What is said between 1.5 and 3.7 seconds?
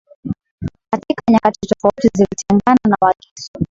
tofauti zilitengana na Wagisu